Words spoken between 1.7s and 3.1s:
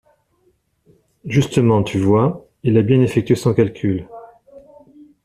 tu vois, il a bien